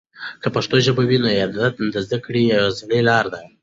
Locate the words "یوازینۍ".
2.43-3.01